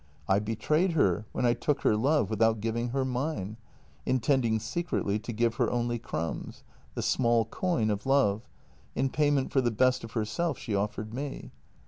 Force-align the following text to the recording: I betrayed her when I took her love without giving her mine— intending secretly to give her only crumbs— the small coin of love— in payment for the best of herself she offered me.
I 0.27 0.39
betrayed 0.39 0.93
her 0.93 1.27
when 1.31 1.45
I 1.45 1.53
took 1.53 1.81
her 1.83 1.95
love 1.95 2.31
without 2.31 2.59
giving 2.59 2.89
her 2.89 3.05
mine— 3.05 3.57
intending 4.07 4.59
secretly 4.59 5.19
to 5.19 5.31
give 5.31 5.53
her 5.57 5.69
only 5.69 5.99
crumbs— 5.99 6.63
the 6.95 7.03
small 7.03 7.45
coin 7.45 7.91
of 7.91 8.07
love— 8.07 8.41
in 8.95 9.11
payment 9.11 9.51
for 9.51 9.61
the 9.61 9.69
best 9.69 10.03
of 10.03 10.13
herself 10.13 10.57
she 10.57 10.73
offered 10.73 11.13
me. 11.13 11.51